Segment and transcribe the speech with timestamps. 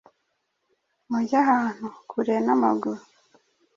[1.09, 3.01] mujye ahantu kure n’amaguru